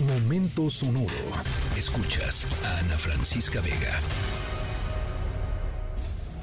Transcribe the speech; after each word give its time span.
Momento 0.00 0.68
sonoro. 0.68 1.08
Escuchas 1.74 2.46
a 2.62 2.80
Ana 2.80 2.98
Francisca 2.98 3.62
Vega. 3.62 3.98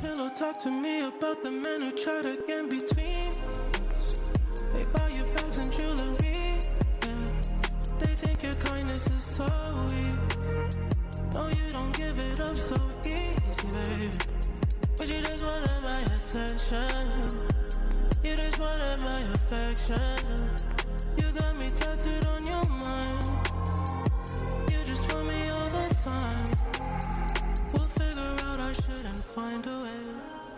Hello, 0.01 0.27
talk 0.29 0.59
to 0.63 0.71
me 0.71 1.01
about 1.01 1.43
the 1.43 1.51
men 1.51 1.81
who 1.81 1.91
try 1.91 2.23
to 2.23 2.35
get 2.47 2.67
between. 2.67 3.31
They 4.73 4.85
buy 4.85 5.07
you 5.09 5.23
bags 5.35 5.57
and 5.57 5.71
jewelry. 5.71 6.15
Yeah. 7.03 7.29
They 7.99 8.15
think 8.15 8.41
your 8.41 8.55
kindness 8.55 9.05
is 9.05 9.23
so 9.23 9.45
weak. 9.87 11.35
No, 11.35 11.47
you 11.47 11.71
don't 11.71 11.95
give 11.95 12.17
it 12.17 12.39
up 12.39 12.57
so 12.57 12.75
easy, 13.05 13.67
baby. 13.71 14.09
But 14.97 15.07
you 15.07 15.21
just 15.21 15.43
wanted 15.43 15.83
my 15.83 16.01
attention. 16.17 17.39
You 18.23 18.35
just 18.35 18.57
wanted 18.57 18.99
my 18.99 19.21
affection. 19.35 20.62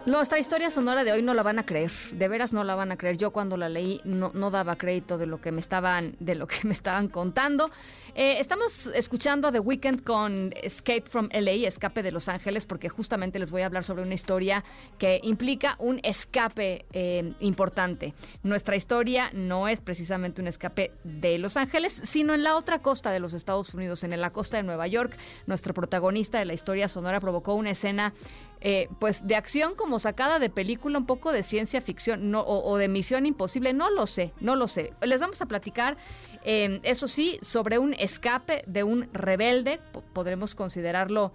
Nuestra 0.05 0.37
historia 0.37 0.69
sonora 0.69 1.03
de 1.03 1.11
hoy 1.11 1.23
no 1.23 1.33
la 1.33 1.41
van 1.41 1.57
a 1.57 1.65
creer, 1.65 1.91
de 2.11 2.27
veras 2.27 2.53
no 2.53 2.63
la 2.63 2.75
van 2.75 2.91
a 2.91 2.95
creer. 2.95 3.17
Yo 3.17 3.31
cuando 3.31 3.57
la 3.57 3.69
leí 3.69 4.01
no, 4.03 4.29
no 4.35 4.51
daba 4.51 4.75
crédito 4.75 5.17
de 5.17 5.25
lo 5.25 5.41
que 5.41 5.51
me 5.51 5.59
estaban, 5.59 6.15
de 6.19 6.35
lo 6.35 6.45
que 6.45 6.57
me 6.63 6.73
estaban 6.75 7.07
contando. 7.07 7.71
Eh, 8.13 8.37
estamos 8.39 8.85
escuchando 8.93 9.47
a 9.47 9.51
The 9.51 9.59
Weeknd 9.59 10.03
con 10.03 10.53
Escape 10.61 11.05
from 11.07 11.29
LA, 11.33 11.67
Escape 11.67 12.03
de 12.03 12.11
Los 12.11 12.27
Ángeles, 12.27 12.67
porque 12.67 12.87
justamente 12.87 13.39
les 13.39 13.49
voy 13.49 13.63
a 13.63 13.65
hablar 13.65 13.83
sobre 13.83 14.03
una 14.03 14.13
historia 14.13 14.63
que 14.99 15.19
implica 15.23 15.75
un 15.79 15.99
escape 16.03 16.85
eh, 16.93 17.33
importante. 17.39 18.13
Nuestra 18.43 18.75
historia 18.75 19.31
no 19.33 19.67
es 19.67 19.79
precisamente 19.79 20.39
un 20.39 20.47
escape 20.47 20.91
de 21.03 21.39
Los 21.39 21.57
Ángeles, 21.57 21.99
sino 22.05 22.35
en 22.35 22.43
la 22.43 22.55
otra 22.55 22.77
costa 22.79 23.09
de 23.09 23.19
los 23.19 23.33
Estados 23.33 23.73
Unidos, 23.73 24.03
en 24.03 24.21
la 24.21 24.29
costa 24.29 24.57
de 24.57 24.63
Nueva 24.63 24.85
York. 24.85 25.17
Nuestro 25.47 25.73
protagonista 25.73 26.37
de 26.37 26.45
la 26.45 26.53
historia 26.53 26.87
sonora 26.87 27.19
provocó 27.19 27.55
una 27.55 27.71
escena 27.71 28.13
eh, 28.61 28.89
pues 28.99 29.27
de 29.27 29.35
acción 29.35 29.75
como 29.75 29.99
sacada 29.99 30.39
de 30.39 30.49
película, 30.49 30.97
un 30.97 31.05
poco 31.05 31.31
de 31.31 31.43
ciencia 31.43 31.81
ficción 31.81 32.33
o, 32.35 32.77
de 32.77 32.87
misión 32.87 33.25
imposible, 33.25 33.73
no 33.73 33.89
lo 33.91 34.07
sé, 34.07 34.33
no 34.39 34.55
lo 34.55 34.67
sé. 34.67 34.93
Les 35.01 35.19
vamos 35.21 35.41
a 35.41 35.45
platicar, 35.45 35.97
eh, 36.43 36.79
eso 36.83 37.07
sí, 37.07 37.37
sobre 37.41 37.77
un 37.77 37.93
escape 37.93 38.63
de 38.67 38.83
un 38.83 39.09
rebelde, 39.13 39.79
po- 39.91 40.01
podremos 40.01 40.55
considerarlo 40.55 41.31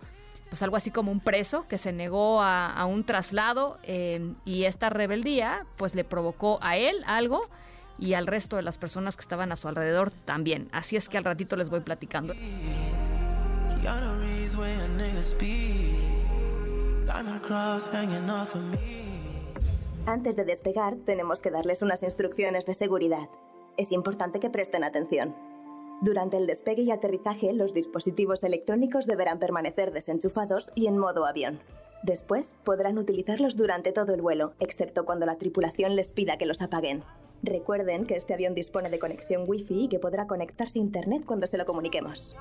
pues 0.48 0.62
algo 0.64 0.76
así 0.76 0.90
como 0.90 1.12
un 1.12 1.20
preso 1.20 1.64
que 1.68 1.78
se 1.78 1.92
negó 1.92 2.42
a, 2.42 2.84
un 2.86 3.04
traslado 3.04 3.78
eh, 3.84 4.34
y 4.44 4.64
esta 4.64 4.90
rebeldía 4.90 5.64
pues 5.76 5.94
le 5.94 6.02
provocó 6.02 6.58
a 6.60 6.76
él 6.76 7.04
algo 7.06 7.48
y 8.00 8.14
al 8.14 8.26
resto 8.26 8.56
de 8.56 8.62
las 8.62 8.76
personas 8.76 9.14
que 9.14 9.20
estaban 9.20 9.52
a 9.52 9.56
su 9.56 9.68
alrededor 9.68 10.10
también. 10.10 10.68
Así 10.72 10.96
es 10.96 11.08
que 11.08 11.18
al 11.18 11.24
ratito 11.24 11.54
les 11.54 11.68
voy 11.70 11.80
platicando. 11.80 12.34
Antes 20.06 20.36
de 20.36 20.44
despegar, 20.44 20.96
tenemos 21.04 21.42
que 21.42 21.50
darles 21.50 21.82
unas 21.82 22.02
instrucciones 22.02 22.66
de 22.66 22.74
seguridad. 22.74 23.28
Es 23.76 23.92
importante 23.92 24.40
que 24.40 24.50
presten 24.50 24.84
atención. 24.84 25.34
Durante 26.02 26.38
el 26.38 26.46
despegue 26.46 26.82
y 26.82 26.90
aterrizaje, 26.90 27.52
los 27.52 27.74
dispositivos 27.74 28.42
electrónicos 28.42 29.06
deberán 29.06 29.38
permanecer 29.38 29.92
desenchufados 29.92 30.70
y 30.74 30.86
en 30.86 30.96
modo 30.96 31.26
avión. 31.26 31.60
Después, 32.02 32.54
podrán 32.64 32.96
utilizarlos 32.96 33.56
durante 33.56 33.92
todo 33.92 34.14
el 34.14 34.22
vuelo, 34.22 34.54
excepto 34.58 35.04
cuando 35.04 35.26
la 35.26 35.36
tripulación 35.36 35.96
les 35.96 36.12
pida 36.12 36.38
que 36.38 36.46
los 36.46 36.62
apaguen. 36.62 37.02
Recuerden 37.42 38.06
que 38.06 38.16
este 38.16 38.32
avión 38.32 38.54
dispone 38.54 38.88
de 38.88 38.98
conexión 38.98 39.44
Wi-Fi 39.46 39.84
y 39.84 39.88
que 39.88 39.98
podrá 39.98 40.26
conectarse 40.26 40.78
a 40.78 40.82
Internet 40.82 41.24
cuando 41.26 41.46
se 41.46 41.58
lo 41.58 41.66
comuniquemos. 41.66 42.36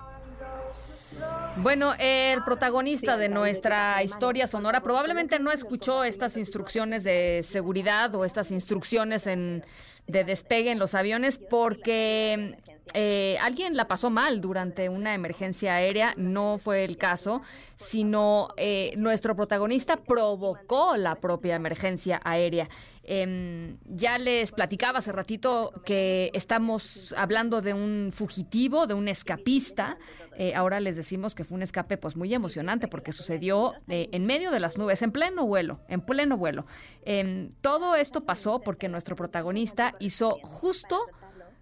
Bueno, 1.57 1.93
el 1.99 2.43
protagonista 2.43 3.17
de 3.17 3.29
nuestra 3.29 4.01
historia 4.03 4.47
sonora 4.47 4.81
probablemente 4.81 5.39
no 5.39 5.51
escuchó 5.51 6.03
estas 6.03 6.37
instrucciones 6.37 7.03
de 7.03 7.41
seguridad 7.43 8.13
o 8.15 8.23
estas 8.23 8.51
instrucciones 8.51 9.27
en, 9.27 9.65
de 10.07 10.23
despegue 10.23 10.71
en 10.71 10.79
los 10.79 10.95
aviones 10.95 11.37
porque 11.37 12.57
eh, 12.93 13.37
alguien 13.41 13.75
la 13.75 13.87
pasó 13.87 14.09
mal 14.09 14.41
durante 14.41 14.89
una 14.89 15.13
emergencia 15.13 15.75
aérea. 15.75 16.13
No 16.17 16.57
fue 16.57 16.85
el 16.85 16.97
caso, 16.97 17.41
sino 17.75 18.49
eh, 18.57 18.93
nuestro 18.97 19.35
protagonista 19.35 19.97
provocó 19.97 20.97
la 20.97 21.15
propia 21.15 21.55
emergencia 21.55 22.21
aérea. 22.23 22.69
Em, 23.11 23.77
ya 23.85 24.19
les 24.19 24.51
platicaba 24.51 24.99
hace 24.99 25.11
ratito 25.11 25.71
que 25.83 26.29
estamos 26.35 27.15
hablando 27.17 27.59
de 27.59 27.73
un 27.73 28.11
fugitivo, 28.13 28.85
de 28.85 28.93
un 28.93 29.07
escapista. 29.07 29.97
Eh, 30.37 30.53
ahora 30.53 30.79
les 30.79 30.95
decimos 30.95 31.33
que 31.33 31.43
fue 31.43 31.55
un 31.55 31.63
escape 31.63 31.97
pues 31.97 32.15
muy 32.15 32.31
emocionante 32.33 32.87
porque 32.87 33.11
sucedió 33.11 33.73
eh, 33.87 34.09
en 34.11 34.27
medio 34.27 34.51
de 34.51 34.59
las 34.59 34.77
nubes, 34.77 35.01
en 35.01 35.11
pleno 35.11 35.47
vuelo, 35.47 35.79
en 35.87 36.01
pleno 36.01 36.37
vuelo. 36.37 36.67
Em, 37.03 37.49
todo 37.61 37.95
esto 37.95 38.25
pasó 38.25 38.59
porque 38.59 38.87
nuestro 38.89 39.15
protagonista 39.15 39.95
hizo 39.99 40.37
justo 40.43 41.07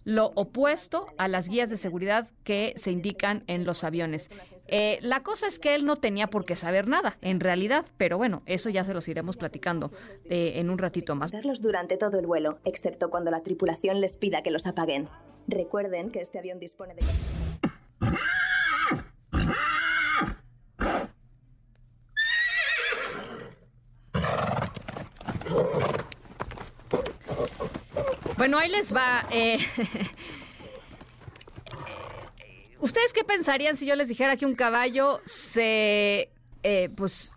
lo 0.07 0.31
opuesto 0.35 1.07
a 1.17 1.27
las 1.27 1.49
guías 1.49 1.69
de 1.69 1.75
seguridad 1.75 2.29
que 2.45 2.73
se 2.77 2.91
indican 2.91 3.43
en 3.47 3.65
los 3.65 3.83
aviones. 3.83 4.29
Eh, 4.69 4.99
la 5.01 5.21
cosa 5.21 5.47
es 5.47 5.59
que 5.59 5.75
él 5.75 5.83
no 5.83 5.97
tenía 5.97 6.27
por 6.27 6.45
qué 6.45 6.55
saber 6.55 6.87
nada, 6.87 7.17
en 7.21 7.41
realidad, 7.41 7.83
pero 7.97 8.17
bueno, 8.17 8.41
eso 8.45 8.69
ya 8.69 8.85
se 8.85 8.93
los 8.93 9.05
iremos 9.09 9.35
platicando 9.35 9.91
eh, 10.23 10.53
en 10.55 10.69
un 10.69 10.77
ratito 10.77 11.13
más. 11.15 11.31
Durante 11.59 11.97
todo 11.97 12.19
el 12.19 12.25
vuelo, 12.25 12.59
excepto 12.63 13.09
cuando 13.09 13.31
la 13.31 13.43
tripulación 13.43 13.99
les 13.99 14.15
pida 14.15 14.43
que 14.43 14.51
los 14.51 14.65
apaguen. 14.65 15.09
Recuerden 15.45 16.09
que 16.09 16.21
este 16.21 16.39
avión 16.39 16.57
dispone 16.57 16.95
de... 16.95 17.01
Bueno, 28.37 28.59
ahí 28.59 28.69
les 28.69 28.95
va. 28.95 29.25
eh, 29.31 29.57
¿Ustedes 32.79 33.11
qué 33.13 33.23
pensarían 33.23 33.75
si 33.75 33.85
yo 33.85 33.95
les 33.95 34.07
dijera 34.07 34.37
que 34.37 34.45
un 34.45 34.55
caballo 34.55 35.19
se, 35.25 36.29
eh, 36.63 36.89
pues, 36.95 37.33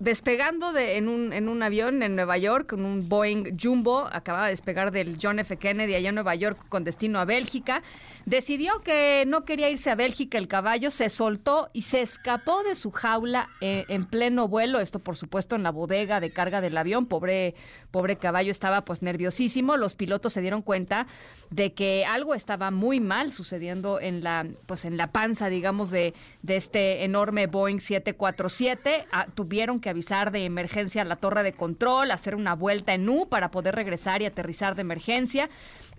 despegando 0.00 0.72
de, 0.72 0.96
en, 0.96 1.08
un, 1.08 1.62
avión 1.62 2.02
en 2.02 2.16
Nueva 2.16 2.38
York, 2.38 2.70
con 2.70 2.84
un 2.84 3.08
Boeing 3.08 3.56
Jumbo, 3.58 4.08
acababa 4.10 4.46
de 4.46 4.52
despegar 4.52 4.90
del 4.90 5.18
John 5.20 5.38
F. 5.38 5.56
Kennedy 5.56 5.94
allá 5.94 6.08
en 6.08 6.14
Nueva 6.14 6.34
York 6.34 6.58
con 6.68 6.84
destino 6.84 7.20
a 7.20 7.24
Bélgica, 7.24 7.82
decidió 8.24 8.80
que 8.82 9.24
no 9.26 9.44
quería 9.44 9.68
irse 9.70 9.90
a 9.90 9.94
Bélgica 9.94 10.38
el 10.38 10.48
caballo, 10.48 10.90
se 10.90 11.10
soltó 11.10 11.70
y 11.72 11.82
se 11.82 12.00
escapó 12.00 12.62
de 12.62 12.74
su 12.74 12.90
jaula 12.90 13.50
eh, 13.60 13.84
en 13.88 14.06
pleno 14.06 14.48
vuelo, 14.48 14.80
esto 14.80 14.98
por 14.98 15.16
supuesto 15.16 15.54
en 15.54 15.62
la 15.62 15.70
bodega 15.70 16.20
de 16.20 16.30
carga 16.30 16.60
del 16.60 16.76
avión, 16.76 17.06
pobre, 17.06 17.54
pobre 17.90 18.16
caballo 18.16 18.50
estaba 18.50 18.84
pues 18.84 19.02
nerviosísimo, 19.02 19.76
los 19.76 19.94
pilotos 19.94 20.32
se 20.32 20.40
dieron 20.40 20.62
cuenta 20.62 21.06
de 21.50 21.74
que 21.74 22.04
algo 22.06 22.34
estaba 22.34 22.70
muy 22.70 23.00
mal 23.00 23.32
sucediendo 23.32 24.00
en 24.00 24.24
la, 24.24 24.46
pues 24.66 24.84
en 24.84 24.96
la 24.96 25.12
panza, 25.12 25.48
digamos, 25.48 25.90
de, 25.90 26.14
de 26.42 26.56
este 26.56 27.04
enorme 27.04 27.46
Boeing 27.46 27.80
747, 27.80 29.06
Ah, 29.12 29.26
tuvieron 29.34 29.80
avisar 29.90 30.30
de 30.30 30.44
emergencia 30.44 31.02
a 31.02 31.04
la 31.04 31.16
torre 31.16 31.42
de 31.42 31.52
control, 31.52 32.10
hacer 32.10 32.34
una 32.34 32.54
vuelta 32.54 32.94
en 32.94 33.08
U 33.08 33.28
para 33.28 33.50
poder 33.50 33.74
regresar 33.74 34.22
y 34.22 34.26
aterrizar 34.26 34.74
de 34.74 34.82
emergencia. 34.82 35.50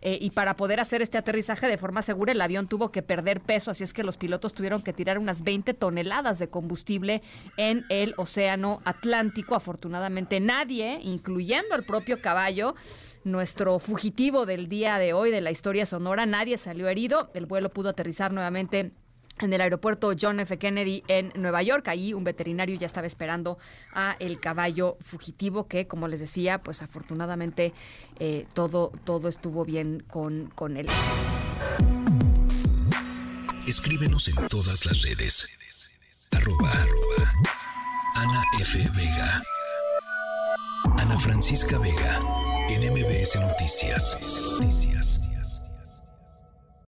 Eh, 0.03 0.17
y 0.19 0.31
para 0.31 0.55
poder 0.55 0.79
hacer 0.79 1.03
este 1.03 1.19
aterrizaje 1.19 1.67
de 1.67 1.77
forma 1.77 2.01
segura, 2.01 2.31
el 2.31 2.41
avión 2.41 2.67
tuvo 2.67 2.91
que 2.91 3.03
perder 3.03 3.39
peso, 3.39 3.69
así 3.69 3.83
es 3.83 3.93
que 3.93 4.03
los 4.03 4.17
pilotos 4.17 4.55
tuvieron 4.55 4.81
que 4.81 4.93
tirar 4.93 5.19
unas 5.19 5.43
20 5.43 5.75
toneladas 5.75 6.39
de 6.39 6.49
combustible 6.49 7.21
en 7.55 7.85
el 7.89 8.15
Océano 8.17 8.81
Atlántico. 8.83 9.53
Afortunadamente 9.53 10.39
nadie, 10.39 10.99
incluyendo 11.03 11.75
el 11.75 11.83
propio 11.83 12.19
caballo, 12.19 12.73
nuestro 13.23 13.77
fugitivo 13.77 14.47
del 14.47 14.67
día 14.67 14.97
de 14.97 15.13
hoy 15.13 15.29
de 15.29 15.41
la 15.41 15.51
historia 15.51 15.85
sonora, 15.85 16.25
nadie 16.25 16.57
salió 16.57 16.87
herido. 16.87 17.29
El 17.35 17.45
vuelo 17.45 17.69
pudo 17.69 17.89
aterrizar 17.89 18.33
nuevamente 18.33 18.91
en 19.41 19.53
el 19.53 19.61
aeropuerto 19.61 20.13
John 20.19 20.39
F. 20.39 20.57
Kennedy 20.57 21.03
en 21.07 21.31
Nueva 21.35 21.63
York. 21.63 21.87
Ahí 21.87 22.13
un 22.13 22.23
veterinario 22.23 22.77
ya 22.77 22.87
estaba 22.87 23.07
esperando 23.07 23.57
a 23.93 24.15
el 24.19 24.39
caballo 24.39 24.97
fugitivo 25.01 25.67
que, 25.67 25.87
como 25.87 26.07
les 26.07 26.19
decía, 26.19 26.59
pues 26.59 26.81
afortunadamente 26.81 27.73
eh, 28.19 28.45
todo, 28.53 28.91
todo 29.03 29.27
estuvo 29.27 29.65
bien 29.65 30.03
con, 30.07 30.51
con 30.55 30.77
él. 30.77 30.87
Escríbenos 33.67 34.27
en 34.27 34.47
todas 34.47 34.85
las 34.85 35.01
redes. 35.03 35.47
Arroba, 36.31 36.71
arroba. 36.71 37.31
Ana 38.15 38.43
F. 38.59 38.77
Vega. 38.95 39.43
Ana 40.97 41.17
Francisca 41.17 41.77
Vega. 41.77 42.19
En 42.69 42.91
MBS 42.91 43.35
Noticias. 43.39 44.17
Noticias. 44.59 45.20